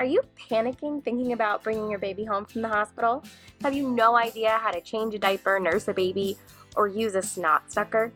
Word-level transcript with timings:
Are 0.00 0.06
you 0.06 0.22
panicking 0.50 1.04
thinking 1.04 1.34
about 1.34 1.62
bringing 1.62 1.90
your 1.90 1.98
baby 1.98 2.24
home 2.24 2.46
from 2.46 2.62
the 2.62 2.68
hospital? 2.68 3.22
Have 3.60 3.74
you 3.74 3.86
no 3.86 4.16
idea 4.16 4.52
how 4.52 4.70
to 4.70 4.80
change 4.80 5.14
a 5.14 5.18
diaper, 5.18 5.60
nurse 5.60 5.88
a 5.88 5.92
baby, 5.92 6.38
or 6.74 6.88
use 6.88 7.14
a 7.14 7.20
snot 7.20 7.70
sucker? 7.70 8.10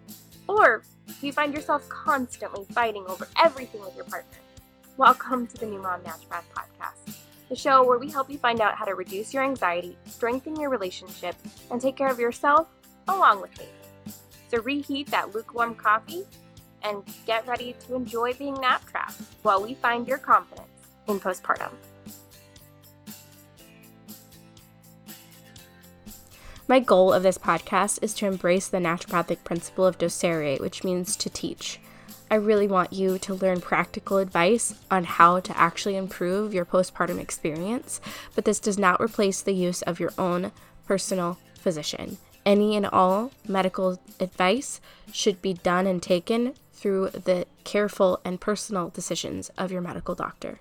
Or 0.48 0.82
do 1.20 1.26
you 1.26 1.30
find 1.34 1.52
yourself 1.52 1.86
constantly 1.90 2.64
fighting 2.72 3.04
over 3.06 3.28
everything 3.38 3.82
with 3.82 3.94
your 3.96 4.06
partner? 4.06 4.38
Welcome 4.96 5.46
to 5.46 5.58
the 5.58 5.66
New 5.66 5.82
Mom 5.82 6.00
Naturopath 6.00 6.44
Podcast, 6.56 7.18
the 7.50 7.54
show 7.54 7.86
where 7.86 7.98
we 7.98 8.10
help 8.10 8.30
you 8.30 8.38
find 8.38 8.62
out 8.62 8.76
how 8.76 8.86
to 8.86 8.94
reduce 8.94 9.34
your 9.34 9.44
anxiety, 9.44 9.98
strengthen 10.06 10.58
your 10.58 10.70
relationship, 10.70 11.36
and 11.70 11.82
take 11.82 11.96
care 11.96 12.08
of 12.08 12.18
yourself 12.18 12.66
along 13.08 13.42
with 13.42 13.54
baby. 13.58 14.14
So 14.48 14.62
reheat 14.62 15.08
that 15.08 15.34
lukewarm 15.34 15.74
coffee 15.74 16.24
and 16.82 17.02
get 17.26 17.46
ready 17.46 17.76
to 17.86 17.94
enjoy 17.94 18.32
being 18.32 18.54
nap 18.54 18.86
trapped 18.86 19.20
while 19.42 19.62
we 19.62 19.74
find 19.74 20.08
your 20.08 20.16
confidence 20.16 20.53
in 21.08 21.20
postpartum. 21.20 21.72
My 26.66 26.80
goal 26.80 27.12
of 27.12 27.22
this 27.22 27.36
podcast 27.36 27.98
is 28.00 28.14
to 28.14 28.26
embrace 28.26 28.68
the 28.68 28.78
naturopathic 28.78 29.44
principle 29.44 29.86
of 29.86 29.98
docere, 29.98 30.58
which 30.60 30.82
means 30.82 31.14
to 31.16 31.28
teach. 31.28 31.78
I 32.30 32.36
really 32.36 32.66
want 32.66 32.92
you 32.92 33.18
to 33.18 33.34
learn 33.34 33.60
practical 33.60 34.16
advice 34.16 34.74
on 34.90 35.04
how 35.04 35.40
to 35.40 35.58
actually 35.58 35.96
improve 35.96 36.54
your 36.54 36.64
postpartum 36.64 37.20
experience, 37.20 38.00
but 38.34 38.46
this 38.46 38.60
does 38.60 38.78
not 38.78 39.00
replace 39.00 39.42
the 39.42 39.52
use 39.52 39.82
of 39.82 40.00
your 40.00 40.12
own 40.16 40.52
personal 40.86 41.38
physician. 41.58 42.16
Any 42.46 42.76
and 42.76 42.86
all 42.86 43.30
medical 43.46 44.00
advice 44.18 44.80
should 45.12 45.42
be 45.42 45.52
done 45.52 45.86
and 45.86 46.02
taken 46.02 46.54
through 46.72 47.10
the 47.10 47.46
careful 47.62 48.20
and 48.24 48.40
personal 48.40 48.88
decisions 48.88 49.50
of 49.58 49.70
your 49.70 49.80
medical 49.82 50.14
doctor. 50.14 50.60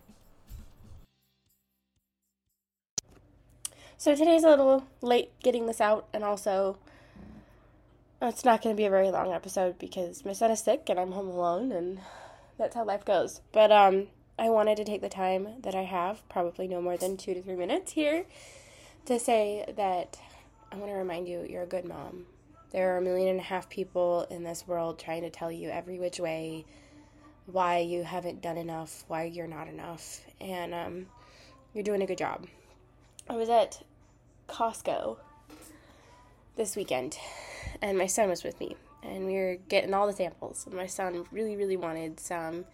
So 4.04 4.14
today's 4.16 4.44
a 4.44 4.50
little 4.50 4.86
late 5.02 5.32
getting 5.44 5.66
this 5.66 5.80
out, 5.80 6.10
and 6.12 6.26
also 6.26 6.78
it's 8.22 8.44
not 8.44 8.62
going 8.62 8.76
to 8.76 8.78
be 8.78 8.86
a 8.86 8.90
very 8.90 9.10
long 9.10 9.32
episode 9.32 9.80
because 9.80 10.26
my 10.26 10.34
son 10.34 10.52
is 10.52 10.60
sick 10.60 10.90
and 10.90 11.00
I'm 11.00 11.14
home 11.14 11.30
alone, 11.30 11.72
and 11.72 12.02
that's 12.58 12.76
how 12.76 12.84
life 12.84 13.06
goes. 13.06 13.40
But 13.54 13.72
um, 13.72 14.08
I 14.38 14.50
wanted 14.50 14.76
to 14.76 14.84
take 14.84 15.00
the 15.00 15.08
time 15.08 15.48
that 15.62 15.74
I 15.74 15.84
have, 15.84 16.28
probably 16.28 16.68
no 16.68 16.82
more 16.82 16.98
than 16.98 17.16
two 17.16 17.34
to 17.34 17.42
three 17.42 17.56
minutes 17.56 17.94
here, 17.94 18.26
to 19.06 19.18
say 19.22 19.64
that 19.78 20.20
I 20.70 20.76
want 20.76 20.92
to 20.92 20.98
remind 20.98 21.30
you 21.30 21.48
you're 21.50 21.64
a 21.64 21.66
good 21.66 21.86
mom. 21.86 22.26
There 22.72 22.94
are 22.94 22.98
a 22.98 23.02
million 23.02 23.30
and 23.30 23.40
a 23.40 23.44
half 23.44 23.70
people 23.70 24.28
in 24.30 24.44
this 24.44 24.68
world 24.68 25.00
trying 25.00 25.22
to 25.22 25.30
tell 25.30 25.50
you 25.50 25.70
every 25.70 25.98
which 25.98 26.20
way 26.20 26.66
why 27.46 27.78
you 27.78 28.04
haven't 28.04 28.42
done 28.42 28.58
enough, 28.58 29.06
why 29.08 29.24
you're 29.24 29.48
not 29.48 29.70
enough, 29.70 30.20
and 30.42 30.74
um, 30.74 31.06
you're 31.74 31.86
doing 31.86 32.02
a 32.02 32.06
good 32.06 32.18
job. 32.18 32.48
I 33.30 33.38
was 33.38 33.48
at 33.48 33.82
Costco 34.54 35.18
this 36.56 36.76
weekend, 36.76 37.18
and 37.82 37.98
my 37.98 38.06
son 38.06 38.30
was 38.30 38.44
with 38.44 38.60
me, 38.60 38.76
and 39.02 39.26
we 39.26 39.34
were 39.34 39.58
getting 39.68 39.96
all 39.96 40.06
the 40.06 40.14
samples. 40.14 40.68
And 40.68 40.76
my 40.76 40.86
son 40.86 41.26
really, 41.32 41.56
really 41.56 41.76
wanted 41.76 42.20
some 42.20 42.66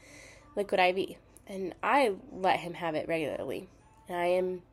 liquid 0.58 0.82
IV, 0.82 1.16
and 1.48 1.74
I 1.82 2.16
let 2.34 2.60
him 2.60 2.74
have 2.74 2.96
it 2.96 3.08
regularly. 3.08 3.70
And 4.10 4.18
I 4.18 4.26
am, 4.26 4.64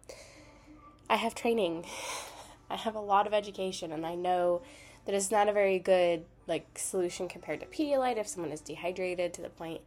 I 1.09 1.15
have 1.15 1.37
training, 1.37 1.87
I 2.71 2.75
have 2.75 2.97
a 2.97 3.01
lot 3.01 3.29
of 3.29 3.33
education, 3.33 3.93
and 3.93 4.05
I 4.05 4.17
know 4.17 4.63
that 5.05 5.15
it's 5.15 5.31
not 5.31 5.49
a 5.49 5.53
very 5.53 5.79
good 5.79 6.25
like 6.49 6.77
solution 6.77 7.29
compared 7.29 7.61
to 7.61 7.67
Pedialyte 7.67 8.17
if 8.17 8.27
someone 8.27 8.51
is 8.51 8.61
dehydrated 8.61 9.33
to 9.35 9.43
the 9.43 9.49
point 9.49 9.81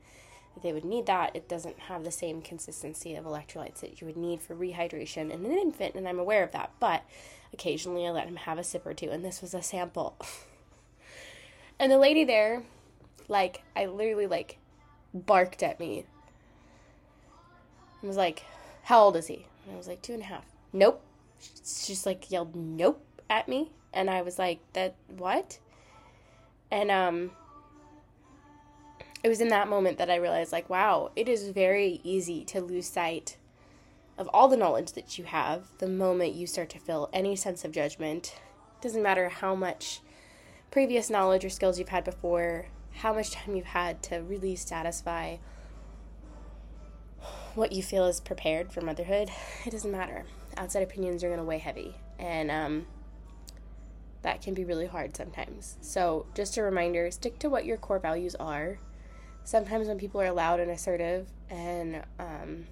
that 0.54 0.64
they 0.64 0.74
would 0.74 0.86
need 0.86 1.06
that. 1.06 1.36
It 1.36 1.48
doesn't 1.48 1.80
have 1.80 2.04
the 2.04 2.12
same 2.12 2.42
consistency 2.42 3.16
of 3.16 3.26
electrolytes 3.26 3.82
that 3.82 4.02
you 4.02 4.08
would 4.08 4.18
need 4.18 4.42
for 4.42 4.56
rehydration 4.56 5.32
in 5.32 5.46
an 5.46 5.52
infant, 5.52 5.96
and 5.96 6.08
I'm 6.08 6.20
aware 6.20 6.44
of 6.44 6.52
that. 6.52 6.72
But 6.80 7.04
occasionally 7.54 8.06
I 8.08 8.12
let 8.12 8.28
him 8.28 8.36
have 8.36 8.58
a 8.58 8.64
sip 8.64 8.86
or 8.86 8.94
two, 8.94 9.10
and 9.10 9.24
this 9.24 9.42
was 9.42 9.54
a 9.54 9.62
sample. 9.62 10.18
and 11.80 11.92
the 11.92 11.98
lady 11.98 12.24
there, 12.24 12.64
like, 13.28 13.64
I 13.76 13.86
literally 13.86 14.28
like 14.28 14.58
barked 15.14 15.64
at 15.64 15.80
me. 15.80 16.06
I 18.04 18.08
was 18.08 18.18
like, 18.18 18.44
How 18.84 19.02
old 19.02 19.16
is 19.16 19.28
he? 19.28 19.46
And 19.66 19.74
I 19.74 19.78
was 19.78 19.88
like, 19.88 20.02
Two 20.02 20.14
and 20.14 20.22
a 20.22 20.26
half. 20.26 20.46
Nope. 20.74 21.02
She 21.42 21.94
just 21.94 22.06
like 22.06 22.30
yelled 22.32 22.56
nope 22.56 23.04
at 23.30 23.48
me. 23.48 23.72
And 23.94 24.10
I 24.10 24.22
was 24.22 24.40
like, 24.40 24.60
That 24.74 24.96
what? 25.08 25.60
And 26.72 26.92
um 26.92 27.32
it 29.24 29.30
was 29.30 29.42
in 29.42 29.50
that 29.50 29.68
moment 29.68 29.98
that 29.98 30.10
I 30.10 30.16
realized, 30.16 30.52
like, 30.52 30.70
wow, 30.70 31.12
it 31.16 31.28
is 31.28 31.50
very 31.50 32.00
easy 32.04 32.46
to 32.46 32.62
lose 32.62 32.88
sight 32.88 33.38
of 34.18 34.30
all 34.34 34.48
the 34.48 34.58
knowledge 34.58 34.94
that 34.94 35.18
you 35.18 35.26
have 35.26 35.68
the 35.80 35.88
moment 35.88 36.34
you 36.34 36.48
start 36.48 36.70
to 36.70 36.80
feel 36.80 37.10
any 37.12 37.36
sense 37.36 37.66
of 37.66 37.72
judgment. 37.72 38.36
It 38.78 38.84
doesn't 38.84 39.04
matter 39.04 39.30
how 39.30 39.56
much 39.56 40.02
previous 40.72 41.10
knowledge 41.10 41.44
or 41.44 41.50
skills 41.50 41.80
you've 41.80 41.90
had 41.90 42.04
before, 42.04 42.68
how 42.96 43.14
much 43.14 43.32
time 43.32 43.56
you've 43.56 43.66
had 43.66 44.02
to 44.04 44.18
really 44.18 44.56
satisfy 44.56 45.38
what 47.56 47.72
you 47.74 47.84
feel 47.84 48.06
is 48.06 48.22
prepared 48.22 48.72
for 48.72 48.82
motherhood. 48.82 49.30
It 49.66 49.72
doesn't 49.72 49.92
matter. 49.92 50.24
Outside 50.56 50.84
opinions 50.84 51.24
are 51.24 51.28
going 51.28 51.40
to 51.40 51.46
weigh 51.46 51.58
heavy. 51.58 51.96
And, 52.18 52.52
um, 52.52 52.88
that 54.22 54.42
can 54.42 54.54
be 54.54 54.66
really 54.66 54.88
hard 54.88 55.16
sometimes. 55.16 55.78
So, 55.82 56.26
just 56.36 56.58
a 56.58 56.64
reminder 56.64 57.10
stick 57.10 57.40
to 57.40 57.50
what 57.50 57.66
your 57.66 57.78
core 57.78 58.00
values 58.00 58.36
are 58.36 58.80
sometimes 59.50 59.88
when 59.88 59.98
people 59.98 60.22
are 60.22 60.32
loud 60.32 60.60
and 60.60 60.70
assertive 60.70 61.28
and 61.50 62.04
um, 62.20 62.68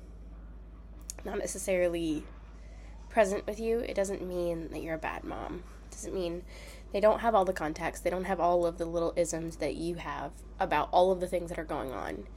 not 1.25 1.39
necessarily 1.39 2.23
present 3.09 3.47
with 3.47 3.59
you, 3.59 3.79
it 3.79 3.95
doesn't 3.95 4.21
mean 4.21 4.69
that 4.69 4.83
you're 4.83 4.93
a 4.93 4.99
bad 4.99 5.23
mom. 5.23 5.63
It 5.87 5.91
doesn't 5.93 6.13
mean 6.13 6.43
they 6.93 6.99
don't 6.99 7.21
have 7.21 7.33
all 7.33 7.45
the 7.45 7.51
context, 7.51 8.03
they 8.03 8.11
don't 8.11 8.25
have 8.25 8.39
all 8.39 8.63
of 8.63 8.77
the 8.77 8.85
little 8.85 9.11
isms 9.15 9.55
that 9.55 9.73
you 9.73 9.95
have 9.95 10.33
about 10.59 10.89
all 10.91 11.11
of 11.11 11.19
the 11.19 11.25
things 11.25 11.49
that 11.49 11.57
are 11.57 11.63
going 11.63 11.91
on. 11.91 12.27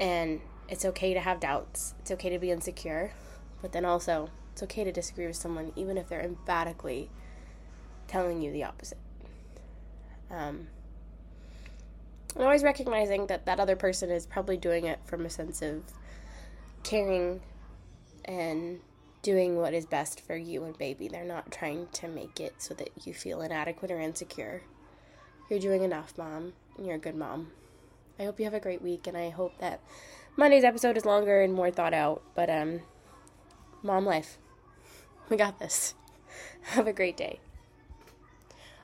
And 0.00 0.40
it's 0.70 0.86
okay 0.86 1.12
to 1.12 1.20
have 1.20 1.38
doubts, 1.38 1.94
it's 1.98 2.10
okay 2.12 2.30
to 2.30 2.38
be 2.38 2.50
insecure, 2.50 3.12
but 3.60 3.72
then 3.72 3.84
also 3.84 4.30
it's 4.50 4.62
okay 4.62 4.82
to 4.82 4.92
disagree 4.92 5.26
with 5.26 5.36
someone 5.36 5.72
even 5.76 5.98
if 5.98 6.08
they're 6.08 6.22
emphatically 6.22 7.10
telling 8.06 8.40
you 8.40 8.50
the 8.50 8.64
opposite. 8.64 8.96
Um, 10.30 10.68
and 12.34 12.44
always 12.44 12.62
recognizing 12.62 13.26
that 13.26 13.46
that 13.46 13.60
other 13.60 13.76
person 13.76 14.10
is 14.10 14.26
probably 14.26 14.56
doing 14.56 14.84
it 14.84 15.00
from 15.04 15.24
a 15.24 15.30
sense 15.30 15.62
of 15.62 15.82
caring 16.82 17.40
and 18.24 18.80
doing 19.22 19.56
what 19.56 19.74
is 19.74 19.86
best 19.86 20.20
for 20.20 20.36
you 20.36 20.64
and 20.64 20.76
baby. 20.78 21.08
They're 21.08 21.24
not 21.24 21.50
trying 21.50 21.88
to 21.94 22.08
make 22.08 22.40
it 22.40 22.54
so 22.58 22.74
that 22.74 22.90
you 23.04 23.12
feel 23.12 23.40
inadequate 23.40 23.90
or 23.90 24.00
insecure. 24.00 24.62
You're 25.50 25.58
doing 25.58 25.82
enough, 25.82 26.16
mom, 26.16 26.52
and 26.76 26.86
you're 26.86 26.96
a 26.96 27.00
good 27.00 27.16
mom. 27.16 27.52
I 28.18 28.24
hope 28.24 28.38
you 28.38 28.44
have 28.44 28.54
a 28.54 28.60
great 28.60 28.82
week, 28.82 29.06
and 29.06 29.16
I 29.16 29.30
hope 29.30 29.58
that 29.58 29.80
Monday's 30.36 30.64
episode 30.64 30.96
is 30.96 31.04
longer 31.04 31.40
and 31.40 31.54
more 31.54 31.70
thought 31.70 31.94
out. 31.94 32.22
But, 32.34 32.50
um, 32.50 32.80
mom 33.82 34.04
life. 34.04 34.38
We 35.28 35.36
got 35.36 35.58
this. 35.58 35.94
Have 36.62 36.86
a 36.86 36.92
great 36.92 37.16
day. 37.16 37.40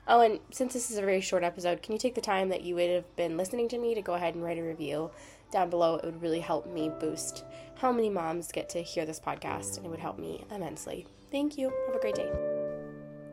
Oh, 0.07 0.21
and 0.21 0.39
since 0.51 0.73
this 0.73 0.91
is 0.91 0.97
a 0.97 1.01
very 1.01 1.21
short 1.21 1.43
episode, 1.43 1.81
can 1.81 1.93
you 1.93 1.99
take 1.99 2.13
the 2.13 2.21
time 2.21 2.49
that 2.49 2.61
you 2.61 2.75
would 2.75 2.89
have 2.91 3.15
been 3.15 3.37
listening 3.37 3.67
to 3.69 3.77
me 3.79 3.95
to 3.95 4.01
go 4.01 4.13
ahead 4.13 4.35
and 4.35 4.43
write 4.43 4.59
a 4.59 4.63
review 4.63 5.09
down 5.51 5.71
below? 5.71 5.95
It 5.95 6.05
would 6.05 6.21
really 6.21 6.41
help 6.41 6.67
me 6.67 6.91
boost 6.99 7.43
how 7.75 7.91
many 7.91 8.09
moms 8.09 8.51
get 8.51 8.69
to 8.69 8.83
hear 8.83 9.05
this 9.05 9.19
podcast, 9.19 9.77
and 9.77 9.85
it 9.85 9.89
would 9.89 9.99
help 9.99 10.19
me 10.19 10.43
immensely. 10.53 11.07
Thank 11.31 11.57
you. 11.57 11.71
Have 11.87 11.95
a 11.95 11.99
great 11.99 12.15
day. 12.15 12.31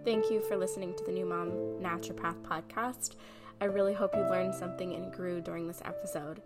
Thank 0.05 0.31
you 0.31 0.41
for 0.41 0.57
listening 0.57 0.95
to 0.97 1.05
the 1.05 1.13
New 1.13 1.27
Mom 1.27 1.51
Naturopath 1.81 2.41
podcast. 2.43 3.17
I 3.61 3.67
really 3.67 3.93
hope 3.93 4.17
you 4.17 4.23
learned 4.23 4.55
something 4.55 4.95
and 4.95 5.13
grew 5.13 5.41
during 5.41 5.69
this 5.69 5.83
episode. 5.85 6.43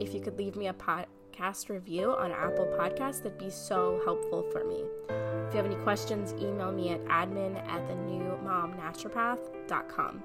If 0.00 0.14
you 0.14 0.20
could 0.20 0.38
leave 0.38 0.56
me 0.56 0.68
a 0.68 0.72
podcast 1.38 1.68
review 1.68 2.12
on 2.12 2.32
Apple 2.32 2.66
Podcasts, 2.78 3.22
that'd 3.22 3.38
be 3.38 3.50
so 3.50 4.00
helpful 4.04 4.42
for 4.50 4.64
me. 4.64 4.84
If 5.08 5.54
you 5.54 5.56
have 5.56 5.66
any 5.66 5.76
questions, 5.76 6.32
email 6.34 6.72
me 6.72 6.90
at 6.90 7.04
admin 7.06 7.56
at 7.68 7.86
the 7.86 7.94
new 7.94 8.38
mom 8.42 8.74
naturopath.com. 8.74 10.22